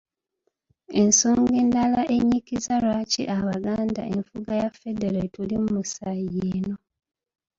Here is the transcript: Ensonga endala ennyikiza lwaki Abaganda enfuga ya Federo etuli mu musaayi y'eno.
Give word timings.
Ensonga 1.01 1.53
endala 1.63 2.01
ennyikiza 2.15 2.73
lwaki 2.83 3.23
Abaganda 3.37 4.01
enfuga 4.13 4.51
ya 4.61 4.69
Federo 4.79 5.17
etuli 5.25 5.55
mu 5.63 5.69
musaayi 5.75 6.27
y'eno. 6.37 6.75